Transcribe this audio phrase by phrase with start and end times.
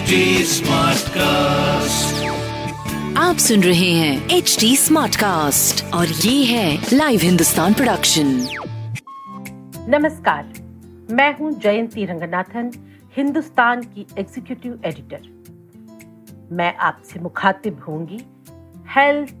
[0.00, 0.18] HD
[0.48, 2.12] Smartcast.
[3.18, 8.26] आप सुन रहे हैं एच डी स्मार्ट कास्ट और ये है लाइव हिंदुस्तान प्रोडक्शन
[9.88, 10.52] नमस्कार
[11.10, 12.70] मैं हूँ जयंती रंगनाथन
[13.16, 15.28] हिंदुस्तान की एग्जीक्यूटिव एडिटर
[16.52, 18.20] मैं आपसे मुखातिब होंगी
[18.96, 19.34] हेल्थ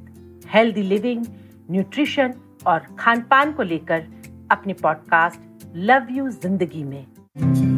[0.54, 1.24] हेल्दी लिविंग
[1.70, 2.34] न्यूट्रिशन
[2.66, 4.06] और खान पान को लेकर
[4.50, 7.69] अपने पॉडकास्ट लव यू ज़िंदगी में।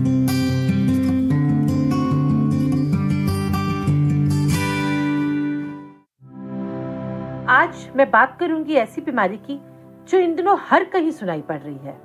[7.52, 9.58] आज मैं बात करूँगी ऐसी बीमारी की
[10.08, 11.96] जो इन दिनों हर कहीं सुनाई पड़ रही है।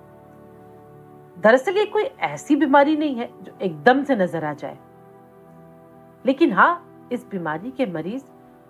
[1.38, 4.78] दरअसल ये कोई ऐसी बीमारी नहीं है जो एकदम से नज़र आ जाए।
[6.26, 8.24] लेकिन हाँ इस बीमारी के मरीज़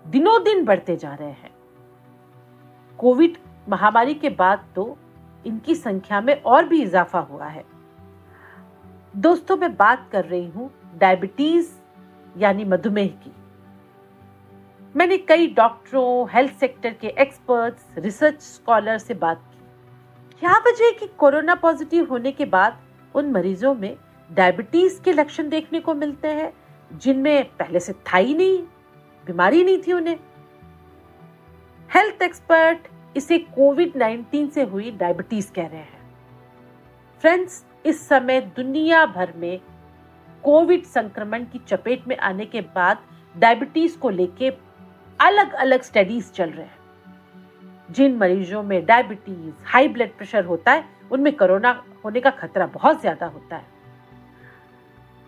[0.04, 1.50] दिनों दिन बढ़ते जा रहे हैं।
[2.98, 4.96] कोविड महामारी के बाद तो
[5.46, 7.64] इनकी संख्या में और भी इजाफा हुआ है।
[9.16, 11.72] दोस्तों, मैं बात कर रही हूँ डायबिटीज़,
[12.36, 13.32] यानी मधुमेह की।
[14.98, 20.92] मैंने कई डॉक्टरों हेल्थ सेक्टर के एक्सपर्ट्स रिसर्च स्कॉलर से बात की। क्या वजह है
[20.92, 22.80] कि कोरोना पॉजिटिव होने के बाद
[23.14, 23.96] उन मरीजों में
[24.30, 26.52] डायबिटीज़ के लक्षण देखने को मिलते हैं,
[26.92, 28.58] जिनमें पहले से था ही नहीं,
[29.26, 30.18] बीमारी नहीं थी उन्हें?
[31.94, 32.78] हेल्थ एक्सपर्ट
[33.16, 36.10] इसे कोविड 19 से हुई डायबिटीज़ कह रहे हैं।
[37.20, 39.60] फ्रेंड्स इस समय दुनिया भर में
[40.44, 42.98] कोविड संक्रमण की चपेट में आने के बाद
[43.38, 44.67] डायबिटीज़ को लेके
[45.20, 46.76] अलग अलग स्टडीज़ चल रहे हैं।
[47.90, 51.70] जिन मरीजों में डायबिटीज़ हाई ब्लड प्रेशर होता है उनमें कोरोना
[52.04, 53.66] होने का खतरा बहुत ज़्यादा होता है।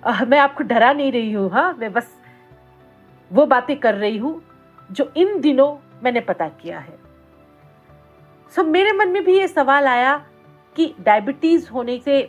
[0.03, 2.13] आ, मैं आपको डरा नहीं रही हूँ हाँ मैं बस
[3.31, 4.41] वो बातें कर रही हूँ
[4.91, 6.99] जो इन दिनों मैंने पता किया है।
[8.53, 10.17] सो मेरे मन में भी ये सवाल आया
[10.77, 12.23] कि डायबिटीज़ होने से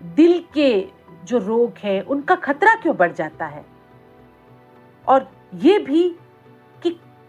[0.00, 0.70] दिल के
[1.24, 3.64] जो रोग हैं उनका खतरा क्यों बढ़ जाता है?
[5.06, 6.14] और ये भी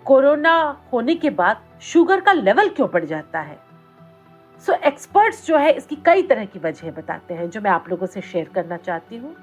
[0.06, 0.56] कोरोना
[0.94, 3.57] होने के बाद शुगर का लेवल क्यों बढ़ जाता है?
[4.63, 7.90] सो so, एक्सपर्ट्स जो है इसकी कई तरह की वजह बताते हैं जो मैं आप
[7.90, 9.35] लोगों से शेयर करना चाहती हूँ।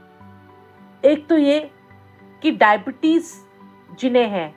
[1.05, 1.71] एक तो ये
[2.43, 3.33] कि डायबिटीज़
[3.99, 4.53] जिन्हें है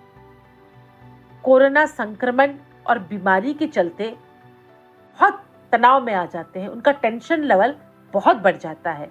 [1.43, 2.53] कोरोना संक्रमण
[2.87, 7.75] और बीमारी के चलते बहुत तनाव में आ जाते हैं उनका टेंशन लेवल
[8.13, 9.09] बहुत बढ़ जाता है।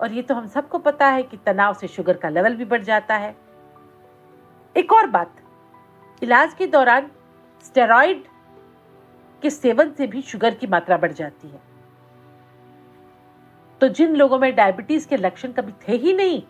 [0.00, 2.82] और ये तो हम सबको पता है कि तनाव से शुगर का लेवल भी बढ़
[2.82, 3.34] जाता है।
[4.76, 5.34] एक और बात
[6.24, 7.10] इलाज के दौरान
[7.64, 8.22] स्टेरॉइड
[9.42, 11.60] के सेवन से भी शुगर की मात्रा बढ़ जाती है।
[13.80, 16.42] तो जिन लोगों में डायबिटीज़ के लक्षण कभी थे ही नहीं,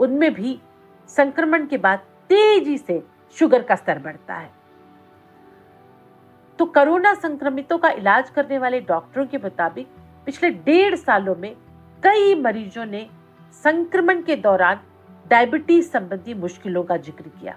[0.00, 0.58] उनमें भी
[1.08, 1.98] संक्रमण के बाद
[2.30, 3.02] तेज़ी से
[3.36, 4.50] शुगर का स्तर बढ़ता है।
[6.58, 9.88] तो कोरोना संक्रमितों का इलाज करने वाले डॉक्टरों के मुताबिक
[10.26, 11.54] पिछले डेढ़ सालों में
[12.02, 13.08] कई मरीजों ने
[13.64, 14.80] संक्रमण के दौरान
[15.30, 17.56] डायबिटीज़ संबंधी मुश्किलों का ज़िक्र किया।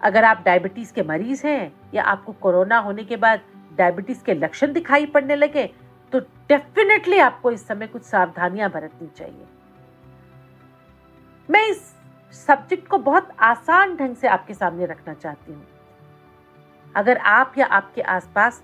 [0.00, 3.40] अगर आप डायबिटीज़ के मरीज़ हैं या आपको कोरोना होने के बाद
[3.78, 5.66] डायबिटीज़ के लक्षण दिखाई पड़ने लगे
[6.12, 9.46] तो डेफिनेटली आपको इस समय कुछ सावधानियाँ बरतनी चाहिए।
[11.48, 11.80] मैं इस
[12.34, 15.66] सब्जेक्ट को बहुत आसान ढंग से आपके सामने रखना चाहती हूँ।
[16.94, 18.62] अगर आप या आपके आसपास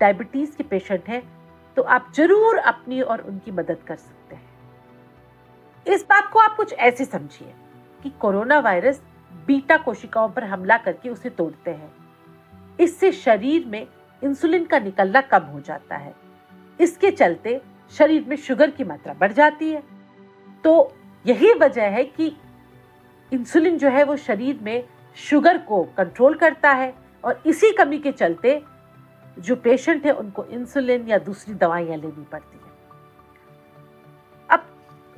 [0.00, 1.22] डायबिटीज़ के पेशेंट हैं
[1.76, 4.46] तो आप ज़रूर अपनी और उनकी मदद कर सकते हैं।
[5.86, 7.54] इस बात को आप कुछ ऐसे समझिए
[8.00, 9.00] कि कोरोना वायरस
[9.48, 11.92] बीटा कोशिकाओं पर हमला करके उसे तोड़ते हैं।
[12.80, 13.86] इससे शरीर में
[14.22, 16.14] इंसुलिन का निकलना कम हो जाता है।
[16.80, 17.60] इसके चलते
[17.92, 19.82] शरीर में शुगर की मात्रा बढ़ जाती है।
[20.64, 20.92] तो
[21.24, 22.36] यही वजह है कि
[23.32, 24.84] इंसुलिन जो है वो शरीर में
[25.16, 26.94] शुगर को कंट्रोल करता है
[27.24, 28.62] और इसी कमी के चलते
[29.38, 32.72] जो पेशेंट है, उनको इंसुलिन या दूसरी दवाइयाँ लेनी पड़ती है।
[34.50, 34.64] अब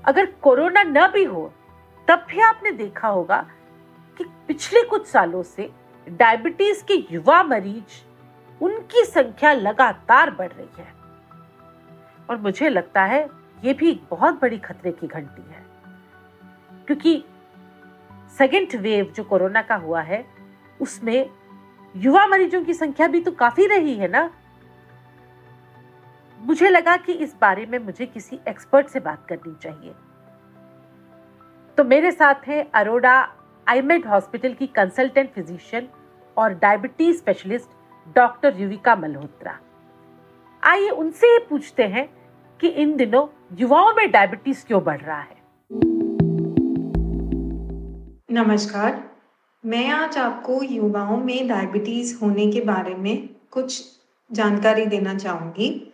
[0.04, 1.52] अगर कोरोना न भी हो,
[2.08, 3.46] तब भी आपने देखा होगा
[4.18, 5.72] कि पिछले कुछ सालों से
[6.08, 8.06] डायबिटीज़ के युवा मरीज़
[8.64, 10.94] उनकी संख्या लगातार बढ़ रही है।
[12.30, 13.30] और मुझे लगता है
[13.64, 15.66] ये भी एक बहुत बड़ी खतरे की घंटी है।
[16.86, 17.24] क्योंकि
[18.38, 20.26] सेकेंड वेव जो कोरोना का हुआ है,
[20.80, 21.30] उसमें
[21.96, 24.30] युवा मरीजों की संख्या भी तो काफ़ी रही है ना?
[26.40, 29.94] मुझे लगा कि इस बारे में मुझे किसी एक्सपर्ट से बात करनी चाहिए।
[31.76, 33.32] तो मेरे साथ हैं अरोड़ा
[33.70, 35.88] आईमेड हॉस्पिटल की कंसल्टेंट फिजिशियन
[36.36, 37.68] और diabetes specialist
[38.16, 39.58] doctor Yuvika Malhotra.
[40.64, 42.10] आइए उनसे पूछते हैं
[42.60, 45.36] कि इन दिनों युवाओं में डायबिटीज़ क्यों बढ़ रहा है?
[48.30, 49.10] नमस्कार।
[49.66, 53.82] मैं आज आपको युवाओं में डायबिटीज़ होने के बारे में कुछ
[54.32, 55.92] जानकारी देना चाहूँगी।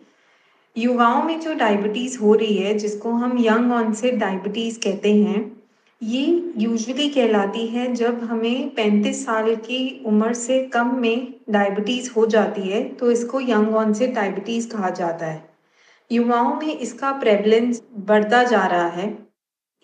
[0.77, 5.56] युवाओं में जो डायबिटीज़ हो रही है, जिसको हम यंग ऑनसेट डायबिटीज़ कहते हैं
[6.03, 12.25] ये यूजुअली कहलाती है जब हमें 35 साल की उम्र से कम में डायबिटीज़ हो
[12.25, 15.49] जाती है तो इसको यंग ऑनसेट डायबिटीज़ कहा जाता है।
[16.11, 19.17] युवाओं में इसका प्रेवलेंस बढ़ता जा रहा है।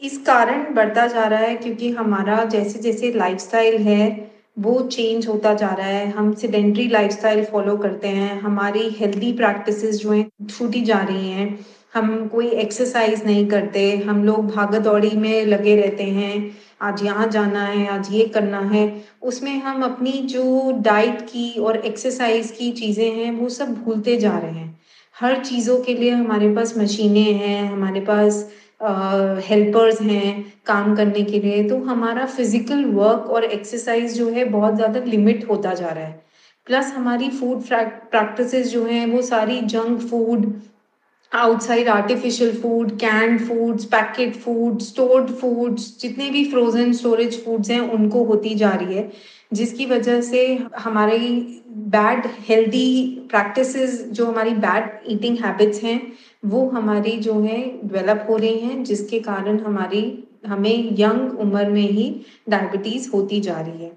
[0.01, 5.53] इस कारण बढ़ता जा रहा है क्योंकि हमारा जैसे जैसे लाइफस्टाइल है, वो चेंज होता
[5.53, 10.81] जा रहा है। हम सिडेंट्री लाइफस्टाइल फॉलो करते हैं, हमारी हेल्दी प्रैक्टिसेस जो हैं, छूटी
[10.81, 16.03] जा रही हैं। हम कोई एक्सरसाइज नहीं करते, हम लोग भागा दौड़ी में लगे रहते
[16.03, 21.49] हैं, आज यहाँ जाना है, आज ये करना है। उसमें हम अपनी जो डाइट की
[21.59, 24.81] और एक्सरसाइज की चीज़ें हैं, वो सब भूलते जा रहे हैं।
[25.15, 28.43] हर चीज़ों के लिए हमारे पास मशीनें हैं, हमारे पास
[29.43, 34.75] हेल्पर्स हैं काम करने के लिए। तो हमारा फ़िज़िकल वर्क और एक्सरसाइज जो है, बहुत
[34.75, 36.21] ज़्यादा लिमिट होता जा रहा है।
[36.67, 40.53] प्लस हमारी फ़ूड प्रैक्टिसेस जो हैं, वो सारी junk food
[41.33, 47.79] outside artificial food canned foods packet food stored foods जितने भी फ्रोजन स्टोरेज फूड्स हैं,
[47.79, 49.11] उनको होती जा रही है,
[49.53, 50.45] जिसकी वजह से
[50.77, 51.29] हमारी
[51.69, 56.01] बैड हेल्दी प्रैक्टिसेस जो हमारी बैड ईटिंग हैबिट्स हैं,
[56.45, 61.89] वो हमारी जो है डेवलप हो रही हैं, जिसके कारण हमारी, हमें यंग उम्र में
[61.89, 62.05] ही
[62.49, 63.91] डायबिटीज़ होती जा रही है।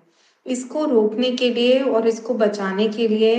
[0.46, 3.34] इसको रोकने के लिए और इसको बचाने के लिए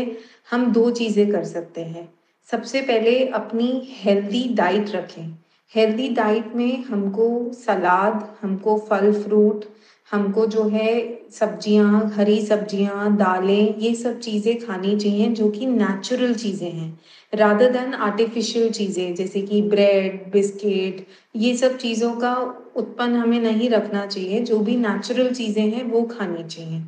[0.52, 2.17] हम दो चीज़ें कर सकते हैं।
[2.50, 5.34] सबसे पहले अपनी हेल्दी डाइट रखें।
[5.74, 9.66] हेल्दी डाइट में हमको सलाद, हमको फल फ्रूट
[10.12, 10.92] हमको जो है
[11.32, 17.00] सब्ज़ियाँ, हरी सब्ज़ियाँ, दालें, ये सब चीज़ें खानी चाहिए जो कि नेचुरल चीज़ें हैं।
[17.34, 21.06] रादर देन आर्टिफिशियल चीज़ें, जैसे कि ब्रेड बिस्किट
[21.36, 22.34] ये सब चीज़ों का
[22.76, 26.82] उत्पन्न हमें नहीं रखना चाहिए। जो भी नेचुरल चीज़ें हैं, वो खानी चाहिए।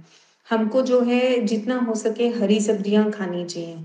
[0.49, 3.77] हमको जो है जितना हो सके हरी सब्ज़ियाँ खानी चाहिए।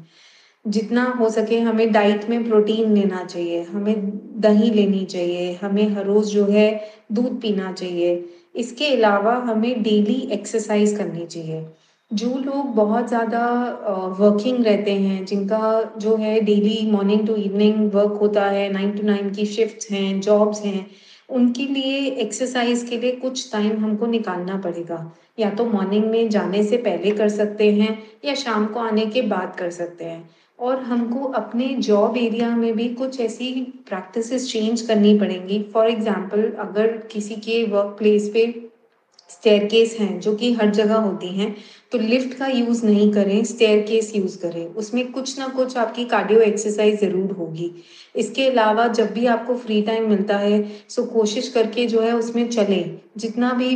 [0.64, 3.94] जितना हो सके हमें डाइट में प्रोटीन लेना चाहिए, हमें
[4.40, 6.68] दही लेनी चाहिए, हमें हर रोज़ जो है
[7.12, 8.24] दूध पीना चाहिए।
[8.54, 11.66] इसके अलावा हमें डेली एक्सरसाइज करनी चाहिए।
[12.10, 13.46] जो लोग बहुत ज़्यादा
[14.20, 19.02] वर्किंग रहते हैं, जिनका जो है daily morning to evening work होता है नाइन टू
[19.02, 20.86] नाइन की शिफ्ट्स हैं जॉब्स हैं,
[21.28, 24.98] उनके लिए एक्सरसाइज के लिए कुछ टाइम हमको निकालना पड़ेगा।
[25.38, 29.22] या तो मॉर्निंग में जाने से पहले कर सकते हैं, या शाम को आने के
[29.22, 30.28] बाद कर सकते हैं।
[30.58, 33.52] और हमको अपने जॉब एरिया में भी कुछ ऐसी
[33.88, 38.52] प्रैक्टिसेस चेंज करनी पड़ेंगी। फॉर एग्जांपल अगर किसी के वर्क प्लेस पे
[39.30, 39.68] स्टेयर
[40.00, 41.54] हैं, जो कि हर जगह होती हैं
[41.92, 46.04] तो लिफ्ट का यूज़ नहीं करें स्टेयर केस यूज़ करें। उसमें कुछ ना कुछ आपकी
[46.04, 47.70] कार्डियो एक्सरसाइज ज़रूर होगी।
[48.14, 52.48] इसके अलावा जब भी आपको फ्री टाइम मिलता है सो कोशिश करके जो है उसमें
[52.48, 53.74] चलें। जितना भी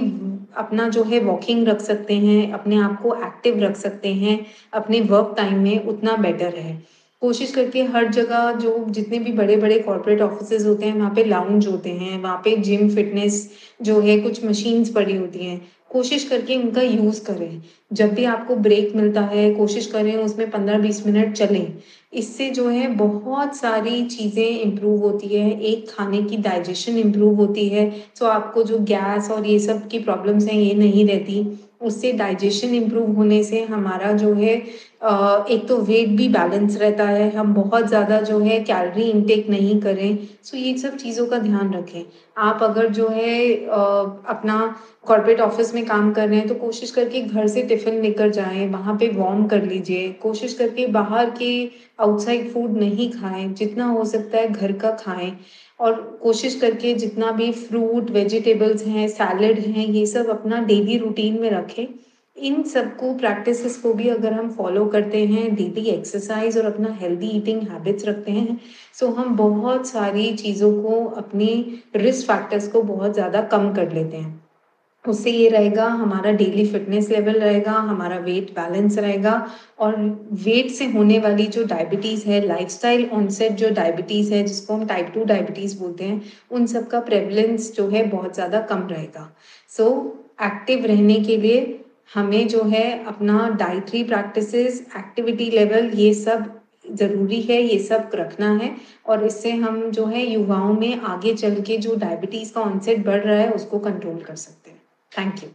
[0.56, 5.00] अपना जो है वॉकिंग रख सकते हैं, अपने आप को एक्टिव रख सकते हैं, अपने
[5.00, 6.82] वर्क टाइम में उतना बेटर है।
[7.20, 11.24] कोशिश करके हर जगह जो जितने भी बड़े बड़े कॉर्पोरेट ऑफ़िस होते हैं, वहाँ पे
[11.24, 13.50] लाउंज होते हैं, वहाँ पे जिम फिटनेस
[13.82, 17.62] जो है कुछ मशीन्स पड़ी होती हैं कोशिश करके उनका यूज़ करें।
[17.92, 21.72] जब भी आपको ब्रेक मिलता है, कोशिश करें उसमें पंद्रह बीस मिनट चलें।
[22.12, 27.68] इससे जो है बहुत सारी चीज़ें इम्प्रूव होती है। एक, खाने की डाइजेशन इम्प्रूव होती
[27.68, 32.12] है। तो आपको जो गैस और ये सब की प्रॉब्लम्स हैं, ये नहीं रहती। उससे
[32.12, 34.54] डाइजेशन इम्प्रूव होने से हमारा जो है
[35.48, 39.80] एक तो वेट भी बैलेंस रहता है, हम बहुत ज़्यादा जो है कैलोरी इनटेक नहीं
[39.80, 42.02] करें। सो ये सब चीज़ों का ध्यान रखें।
[42.36, 44.58] आप अगर जो है अपना
[45.06, 48.66] कॉर्पोरेट ऑफ़िस में काम कर रहे हैं तो कोशिश करके घर से टिफ़िन लेकर जाएँ,
[48.68, 51.52] वहाँ पे वार्म कर लीजिए। कोशिश करके बाहर के
[52.00, 55.32] आउटसाइड फ़ूड नहीं खाएँ, जितना हो सकता है घर का खाएँ।
[55.80, 61.40] और कोशिश करके जितना भी फ्रूट वेजिटेबल्स हैं सैलड हैं, ये सब अपना डेली रूटीन
[61.40, 61.86] में रखें।
[62.36, 67.28] इन सबको प्रैक्टिसेस को भी अगर हम फॉलो करते हैं डेली एक्सरसाइज और अपना हेल्दी
[67.28, 68.58] ईटिंग हैबिट्स रखते हैं
[69.00, 74.16] सो हम बहुत सारी चीज़ों को, अपनी रिस्क फैक्टर्स को बहुत ज़्यादा कम कर लेते
[74.16, 74.47] हैं।
[75.04, 79.34] उससे ये रहेगा हमारा डेली फिटनेस लेवल रहेगा हमारा वेट बैलेंस रहेगा
[79.78, 79.96] और
[80.44, 85.10] वेट से होने वाली जो डायबिटीज़ है लाइफस्टाइल ऑनसेट जो डायबिटीज़ है जिसको हम टाइप
[85.14, 89.30] टू डायबिटीज़ बोलते हैं उन सब का प्रेवलेंस जो है बहुत ज़्यादा कम रहेगा।
[89.70, 91.80] सो so, एक्टिव रहने के लिए
[92.14, 96.44] हमें जो है अपना डाइटरी प्रैक्टिसेस एक्टिविटी लेवल ये सब
[96.92, 98.70] ज़रूरी है ये सब रखना है
[99.06, 103.20] और इससे हम जो है युवाओं में आगे चल के जो डायबिटीज़ का ऑनसेट बढ़
[103.20, 104.67] रहा है उसको कंट्रोल कर सकते हैं।
[105.18, 105.48] थैंक यू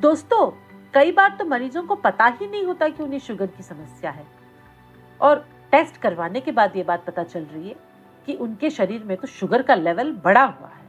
[0.00, 0.50] दोस्तों,
[0.94, 4.26] कई बार तो मरीजों को पता ही नहीं होता कि उन्हें शुगर की समस्या है।
[5.20, 7.74] और टेस्ट करवाने के बाद ये बात पता चल रही है
[8.26, 10.84] कि उनके शरीर में तो शुगर का लेवल बढ़ा हुआ है।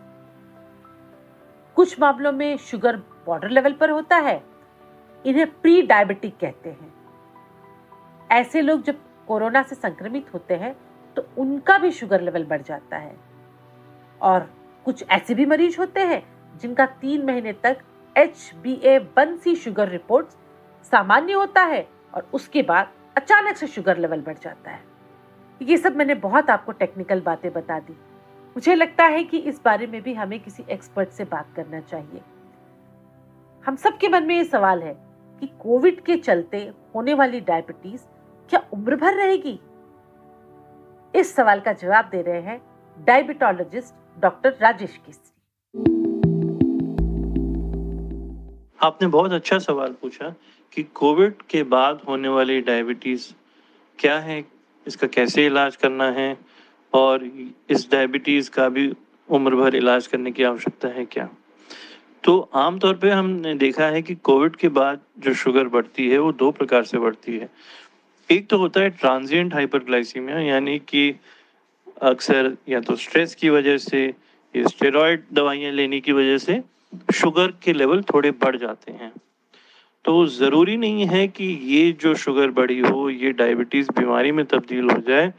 [1.78, 4.42] कुछ मामलों में शुगर बॉर्डर लेवल पर होता है,
[5.26, 6.94] इन्हें प्री डायबिटिक कहते हैं।
[8.30, 10.76] ऐसे लोग जब कोरोना से संक्रमित होते हैं
[11.18, 13.16] तो उनका भी शुगर लेवल बढ़ जाता है।
[14.22, 14.50] और
[14.86, 16.24] कुछ ऐसे भी मरीज़ होते हैं
[16.62, 17.78] जिनका तीन महीने तक
[18.16, 20.28] H B A one C sugar report
[20.92, 24.80] सामान्य होता है और उसके बाद अचानक से शुगर लेवल बढ़ जाता है।
[25.62, 27.94] ये सब मैंने बहुत आपको टेक्निकल बातें बता दी।
[28.56, 32.22] मुझे लगता है कि इस बारे में भी हमें किसी एक्सपर्ट से बात करना चाहिए।
[33.64, 34.94] हम सबके मन में ये सवाल है
[35.42, 36.58] कि कोविड के चलते
[36.96, 38.02] होने वाली डायबिटीज़
[38.50, 39.60] क्या उम्र भर रहेगी?
[41.16, 42.62] इस सवाल का जवाब दे रहे हैं
[42.98, 45.28] डायबिटोलॉजिस्ट डॉक्टर राजेश केसरी।
[48.84, 50.36] आपने बहुत अच्छा सवाल पूछा
[50.74, 53.34] कि कोविड के बाद होने वाली डायबिटीज़
[54.00, 54.46] क्या है,
[54.88, 56.38] इसका कैसे इलाज करना है,
[56.94, 57.32] और
[57.70, 58.94] इस डायबिटीज़ का भी
[59.30, 61.30] उम्र भर इलाज करने की आवश्यकता है क्या?
[62.24, 66.32] तो आमतौर पे हमने देखा है कि कोविड के बाद जो शुगर बढ़ती है, वो
[66.32, 67.50] दो प्रकार से बढ़ती है।
[68.32, 71.16] एक तो होता है ट्रांजिएंट हाइपरग्लाइसीमिया यानी कि
[72.02, 74.06] अक्सर या तो स्ट्रेस की वजह से,
[74.54, 76.62] या स्टेरॉयड दवाइयाँ लेने की वजह से
[77.14, 79.12] शुगर के लेवल थोड़े बढ़ जाते हैं।
[80.06, 84.90] तो ज़रूरी नहीं है कि ये जो शुगर बढ़ी हो, ये डायबिटीज़ बीमारी में तब्दील
[84.90, 85.34] हो जाए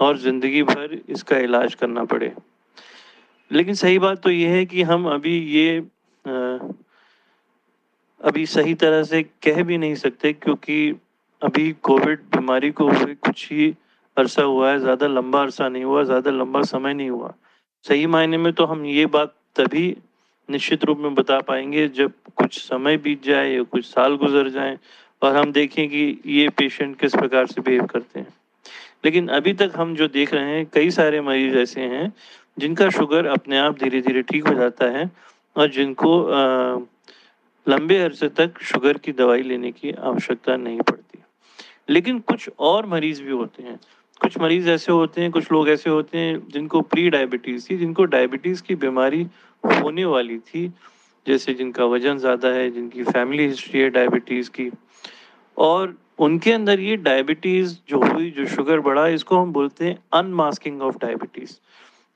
[0.00, 2.32] और ज़िंदगी भर इसका इलाज करना पड़े।
[3.50, 5.78] लेकिन सही बात तो ये है कि हम अभी ये
[8.20, 10.88] अभी सही तरह से कह भी नहीं सकते क्योंकि
[11.42, 13.74] अभी कोविड बीमारी को हुए कुछ ही
[14.18, 17.32] अरसा हुआ है ज़्यादा लंबा अरसा नहीं हुआ ज़्यादा लंबा समय नहीं हुआ।
[17.84, 19.86] सही मायने में तो हम ये बात तभी
[20.48, 24.78] निश्चित रूप में बता पाएँगे जब कुछ समय बीत जाए या कुछ साल गुजर जाए
[25.22, 28.34] और हम देखें कि ये पेशेंट किस प्रकार से बिहेव करते हैं।
[29.04, 32.12] लेकिन अभी तक हम जो देख रहे हैं कई सारे मरीज़ ऐसे हैं
[32.58, 35.10] जिनका शुगर अपने आप धीरे धीरे ठीक हो जाता है
[35.56, 36.78] और जिनको आ,
[37.66, 41.18] लंबे अरसे तक शुगर की दवाई लेने की आवश्यकता नहीं पड़ती।
[41.90, 43.78] लेकिन कुछ और मरीज़ भी होते हैं
[44.20, 48.04] कुछ मरीज़ ऐसे होते हैं, कुछ लोग ऐसे होते हैं जिनको प्री डायबिटीज़ थी, जिनको
[48.04, 49.26] डायबिटीज़ की बीमारी
[49.64, 50.66] होने वाली थी,
[51.26, 54.70] जैसे जिनका वज़न ज़्यादा है, जिनकी फैमिली हिस्ट्री है डायबिटीज़ की।
[55.56, 60.82] और उनके अंदर ये डायबिटीज़ जो हुई, जो शुगर बढ़ा, इसको हम बोलते हैं अनमास्किंग
[60.82, 61.56] ऑफ़ डायबिटीज़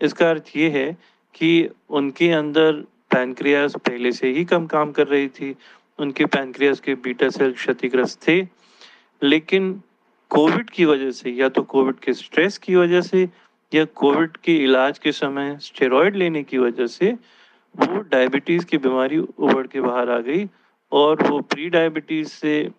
[0.01, 0.97] इसका अर्थ ये है
[1.35, 2.73] कि उनके अंदर
[3.11, 5.55] पैनक्रियाज पहले से ही कम काम कर रही थी,
[5.99, 8.41] उनके पैनक्रियाज के बीटा सेल क्षतिग्रस्त थे,
[9.23, 9.83] लेकिन
[10.33, 13.29] कोविड की वजह से, या तो कोविड के स्ट्रेस की वजह से,
[13.73, 17.11] या कोविड के इलाज के समय स्टेरॉयड लेने की वजह से,
[17.75, 20.49] वो डायबिटीज़ की बीमारी उभर के बाहर आ गई
[20.93, 22.71] और वो प्री डायबिटीज़ से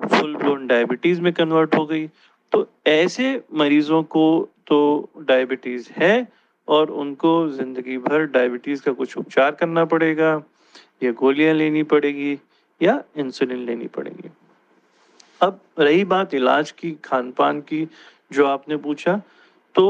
[0.00, 2.06] फुल ब्लोन डायबिटीज़ में कन्वर्ट हो गई।
[2.52, 4.26] तो ऐसे मरीजों को
[4.66, 6.28] तो डायबिटीज़ है
[6.68, 10.42] और उनको ज़िंदगी भर डायबिटीज़ का कुछ उपचार करना पड़ेगा,
[11.02, 12.38] या गोलियाँ लेनी पड़ेगी,
[12.82, 14.30] या इंसुलिन लेनी पड़ेगी।
[15.40, 17.86] अब रही बात इलाज की खान पान की,
[18.32, 19.20] जो आपने पूछा
[19.74, 19.86] तो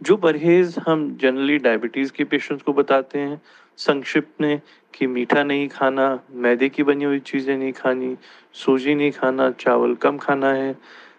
[0.00, 3.40] जो परहेज़ हम जनरली डायबिटीज़ के पेशेंट्स को बताते हैं,
[3.78, 4.60] संक्षिप्त में
[4.94, 8.16] कि मीठा नहीं खाना, मैदे की बनी हुई चीज़ें नहीं खानी,
[8.54, 10.74] सूजी नहीं खाना, चावल कम खाना है,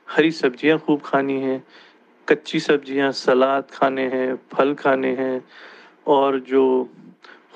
[0.10, 1.62] हरी सब्ज़ियाँ खूब खानी है,
[2.28, 5.44] कच्ची सब्ज़ियाँ, सलाद खाने हैं, फल खाने हैं,
[6.08, 6.66] और जो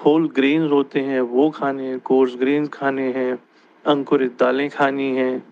[0.05, 3.37] होल ग्रेन होते हैं, वो खाने हैं कोर्स ग्रेन खाने हैं
[3.85, 5.43] अंकुरित दालें खानी हैं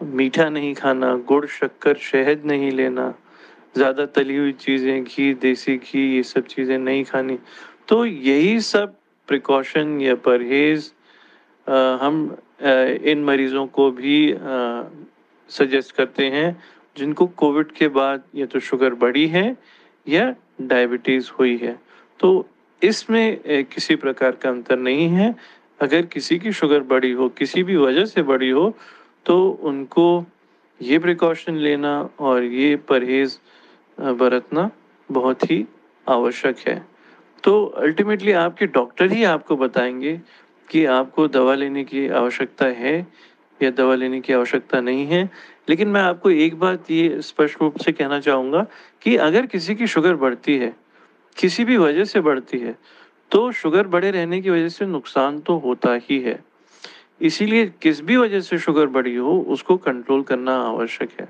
[0.00, 3.12] मीठा नहीं खाना गुड़ शक्कर शहद नहीं लेना
[3.76, 7.38] ज़्यादा तली हुई चीज़ें घी देसी घी ये सब चीज़ें नहीं खानी।
[7.88, 8.94] तो यही सब
[9.28, 10.90] प्रिकॉशन या परहेज़
[11.66, 12.70] हम आ,
[13.10, 14.18] इन मरीज़ों को भी
[15.50, 16.56] सजेस्ट करते हैं
[16.96, 19.56] जिनको कोविड के बाद या तो शुगर बढ़ी है
[20.06, 21.78] या डायबिटीज़ हुई है।
[22.20, 22.48] तो
[22.82, 25.34] इसमें किसी प्रकार का अंतर नहीं है।
[25.84, 28.74] अगर किसी की शुगर बढ़ी हो, किसी भी वजह से बढ़ी हो
[29.26, 30.24] तो उनको
[30.80, 33.36] ये प्रिकॉशन लेना और ये परहेज़
[33.98, 34.70] बरतना
[35.08, 35.64] बहुत ही
[36.06, 36.76] आवश्यक है।
[37.44, 40.20] तो अल्टीमेटली आपके डॉक्टर ही आपको बताएँगे
[40.68, 42.96] कि आपको दवा लेने की आवश्यकता है
[43.60, 45.28] या दवा लेने की आवश्यकता नहीं है।
[45.68, 48.66] लेकिन मैं आपको एक बात ये स्पष्ट रूप से कहना चाहूँगा
[49.02, 50.74] कि अगर किसी की शुगर बढ़ती है,
[51.36, 52.74] किसी भी वजह से बढ़ती है
[53.30, 56.44] तो शुगर बढ़े रहने की वजह से नुकसान तो होता ही है।
[57.20, 61.28] इसीलिए किस भी वजह से शुगर बढ़ी हो, उसको कंट्रोल करना आवश्यक है।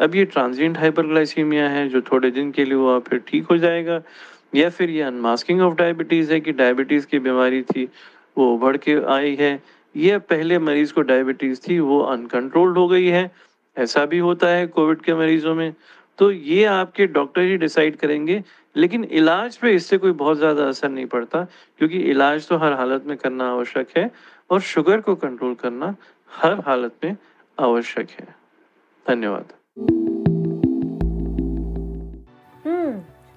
[0.00, 4.02] अब ये ट्रांजिएंट हाइपरग्लाइसीमिया है, जो थोड़े दिन के लिए हुआ, फिर ठीक हो जाएगा,
[4.54, 7.88] या फिर ये अनमास्किंग ऑफ़ डायबिटीज़ है कि डायबिटीज़ की बीमारी थी,
[8.38, 9.62] वो बढ़ के आई है,
[9.96, 13.30] ये पहले मरीज़ को डायबिटीज़ थी, वो अनकंट्रोल्ड हो गई है,
[13.78, 15.74] ऐसा भी होता है कोविड के मरीजों में।
[16.18, 18.44] तो ये आपके डॉक्टर ही डिसाइड करेंगे
[18.78, 21.44] लेकिन इलाज पे इससे कोई बहुत ज़्यादा असर नहीं पड़ता,
[21.78, 24.10] क्योंकि इलाज तो हर हालत में करना आवश्यक है
[24.50, 25.94] और शुगर को कंट्रोल करना
[26.32, 27.16] हर हालत में
[27.58, 28.26] आवश्यक है।
[29.06, 29.52] धन्यवाद।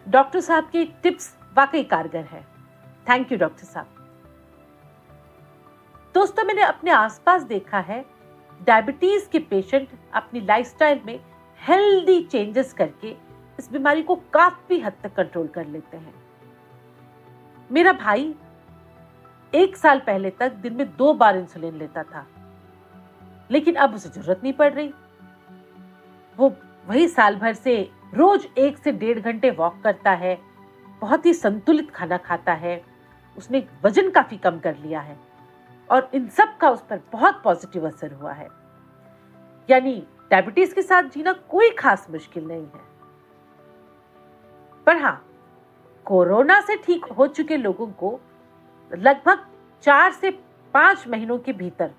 [0.05, 2.41] डॉक्टर साहब के टिप्स वाकई कारगर है।
[3.07, 3.87] थैंक यू डॉक्टर साहब।
[6.15, 8.03] दोस्तों, मैंने अपने आसपास देखा है,
[8.61, 11.19] डायबिटीज़ के पेशेंट अपनी लाइफस्टाइल में
[11.61, 13.13] हेल्दी चेंजेस करके
[13.61, 16.13] इस बीमारी को काफ़ी हद तक कंट्रोल कर लेते हैं।
[17.71, 18.35] मेरा भाई
[19.53, 22.25] एक साल पहले तक दिन में दो बार इंसुलिन लेता था।
[23.51, 24.93] लेकिन अब उसे ज़रूरत नहीं पड़ रही।
[26.37, 26.53] वो
[26.87, 30.37] वही साल भर से रोज एक से डेढ़ घंटे वॉक करता है,
[31.01, 32.83] बहुत ही संतुलित खाना खाता है,
[33.37, 35.19] उसने वज़न काफ़ी कम कर लिया है
[35.89, 38.47] और इन सब का उस पर बहुत पॉजिटिव असर हुआ है।
[39.69, 42.90] यानी डायबिटीज़ के साथ जीना कोई खास मुश्किल नहीं है।
[44.87, 45.15] पर हाँ
[46.05, 48.19] कोरोना से ठीक हो चुके लोगों को
[48.91, 49.45] लगभग
[49.83, 50.31] चार से
[50.73, 51.91] पाँच महीनों के भीतर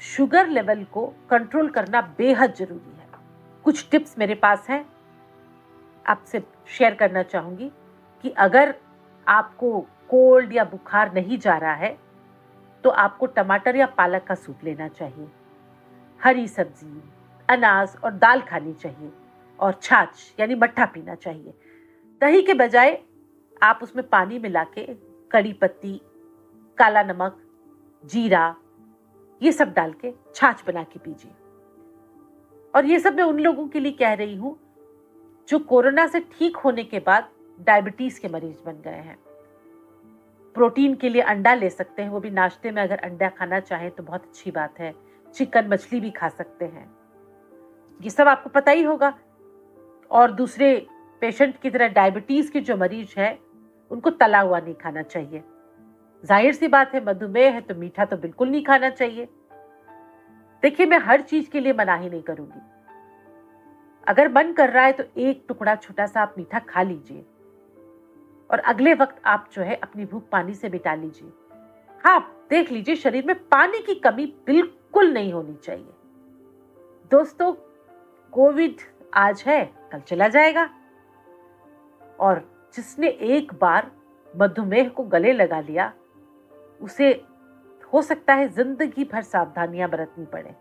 [0.00, 3.06] शुगर लेवल को कंट्रोल करना बेहद ज़रूरी है।
[3.64, 4.84] कुछ टिप्स मेरे पास हैं।
[6.06, 7.70] आपसे शेयर करना चाहूँगी
[8.24, 8.74] कि अगर
[9.26, 11.96] आपको कोल्ड या बुखार नहीं जा रहा है
[12.84, 15.28] तो आपको टमाटर या पालक का सूप लेना चाहिए।
[16.20, 17.02] हरी सब्ज़ी,
[17.48, 19.12] अनाज और दाल खानी चाहिए
[19.58, 21.54] और छाछ, यानी मट्ठा पीना चाहिए।
[22.22, 23.02] दही के बजाय
[23.62, 24.94] आप उसमें पानी मिला के
[25.32, 26.00] कड़ी पत्ती,
[26.78, 27.38] काला नमक,
[28.04, 28.56] जीरा,
[29.42, 31.32] ये सब डाल के छाछ बना के पीजिए।
[32.74, 34.58] और ये सब मैं उन लोगों के लिए कह रही हूँ,
[35.48, 37.28] जो कोरोना से ठीक होने के बाद
[37.60, 39.18] डायबिटीज़ के मरीज़ बन गए हैं।
[40.54, 43.90] प्रोटीन के लिए अंडा ले सकते हैं, वो भी नाश्ते में अगर अंडा खाना चाहें
[43.90, 44.94] तो बहुत अच्छी बात है,
[45.34, 46.96] चिकन मछली भी खा सकते हैं।
[48.02, 49.18] ये सब आपको पता ही होगा।
[50.10, 50.86] और दूसरे
[51.22, 53.38] पेशेंट की तरह डायबिटीज़ के जो मरीज़ है,
[53.90, 55.42] उनको तला हुआ नहीं खाना चाहिए।
[56.24, 59.28] ज़ाहिर सी बात है, मधुमेह है तो मीठा तो बिल्कुल नहीं खाना चाहिए।
[60.62, 62.60] देखिए, मैं हर चीज़ के लिए मनाही नहीं करूँगी।
[64.06, 67.24] अगर मन कर रहा है तो एक टुकड़ा छोटा सा आप मीठा खा लीजिए।
[68.50, 71.32] और अगले वक्त आप जो है, अपनी भूख पानी से बिता लीजिए।
[72.04, 75.92] हाँ देख लीजिए, शरीर में पानी की कमी बिल्कुल नहीं होनी चाहिए।
[77.10, 77.52] दोस्तों,
[78.32, 78.80] कोविड
[79.14, 80.68] आज है, कल चला जाएगा।
[82.20, 82.42] और
[82.74, 83.90] जिसने एक बार
[84.34, 85.92] मधुमेह को गले लगा लिया,
[86.80, 87.10] उसे
[87.92, 90.54] हो सकता है ज़िंदगी भर सावधानियाँ बरतनी पड़े।